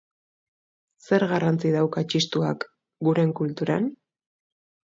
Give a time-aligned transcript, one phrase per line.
[1.07, 2.65] Zer garrantzi dauka txistuak
[3.09, 3.91] guren kulturan?